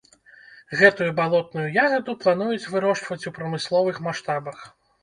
Гэтую 0.79 1.09
балотную 1.19 1.67
ягаду 1.85 2.17
плануюць 2.25 2.69
вырошчваць 2.77 3.23
у 3.29 3.37
прамысловых 3.39 4.03
маштабах. 4.09 4.57